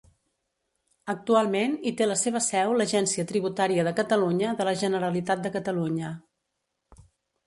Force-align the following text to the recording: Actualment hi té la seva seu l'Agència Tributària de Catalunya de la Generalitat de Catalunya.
Actualment 1.13 1.73
hi 1.89 1.91
té 1.99 2.07
la 2.07 2.15
seva 2.21 2.39
seu 2.45 2.73
l'Agència 2.81 3.25
Tributària 3.31 3.85
de 3.89 3.93
Catalunya 3.99 4.55
de 4.63 4.67
la 4.69 4.73
Generalitat 4.85 5.45
de 5.45 5.53
Catalunya. 5.57 6.11